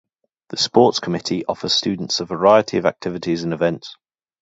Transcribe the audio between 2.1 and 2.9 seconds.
a variety of